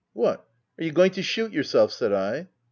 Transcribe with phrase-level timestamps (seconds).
[0.13, 0.43] "'What,
[0.79, 2.47] are you going to shoot yourself?' said I.